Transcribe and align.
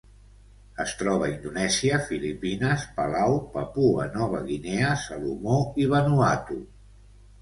Es 0.83 0.93
troba 1.01 1.25
a 1.27 1.33
Indonèsia, 1.33 1.99
Filipines, 2.07 2.87
Palau, 2.97 3.37
Papua 3.59 4.09
Nova 4.19 4.41
Guinea, 4.51 4.91
Salomó 5.03 5.63
i 5.85 5.91
Vanuatu. 5.93 6.59